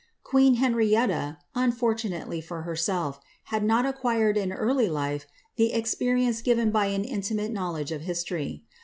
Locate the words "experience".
5.75-6.41